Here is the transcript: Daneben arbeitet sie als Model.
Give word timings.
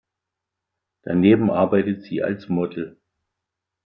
Daneben 1.03 1.51
arbeitet 1.51 2.01
sie 2.01 2.23
als 2.23 2.49
Model. 2.49 2.97